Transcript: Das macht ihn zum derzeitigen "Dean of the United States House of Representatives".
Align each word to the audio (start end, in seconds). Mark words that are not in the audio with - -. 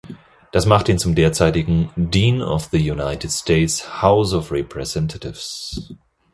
Das 0.51 0.65
macht 0.65 0.89
ihn 0.89 0.97
zum 0.97 1.13
derzeitigen 1.13 1.91
"Dean 1.95 2.41
of 2.41 2.69
the 2.71 2.89
United 2.91 3.29
States 3.31 4.01
House 4.01 4.33
of 4.33 4.51
Representatives". 4.51 5.93